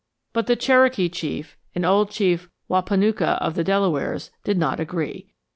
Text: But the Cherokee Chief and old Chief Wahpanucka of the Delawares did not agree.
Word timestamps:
But 0.33 0.47
the 0.47 0.55
Cherokee 0.55 1.09
Chief 1.09 1.55
and 1.75 1.85
old 1.85 2.09
Chief 2.09 2.49
Wahpanucka 2.67 3.37
of 3.39 3.53
the 3.53 3.63
Delawares 3.63 4.31
did 4.43 4.57
not 4.57 4.79
agree. 4.79 5.31